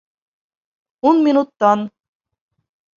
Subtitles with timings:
[1.11, 1.87] Ун минуттан!